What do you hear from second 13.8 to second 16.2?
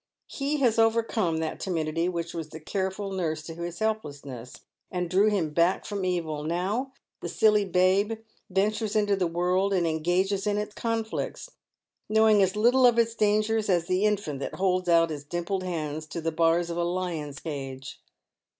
the infant that holds out its dimpled hands to